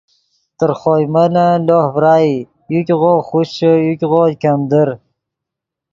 تر 0.59 0.69
خوئے 0.79 1.03
ملن 1.13 1.51
لوہ 1.67 1.85
ڤرائی 1.93 2.31
یوګغو 2.71 3.13
خوشچے 3.27 3.71
یوګغو 3.87 4.23
ګیمدر 4.41 4.89